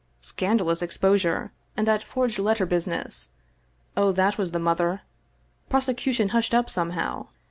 [0.21, 3.29] Scandalous exposure— and that forged letter business—
[3.95, 5.01] oh, that was the mother—
[5.71, 7.27] ^prosecution hushed up somehow.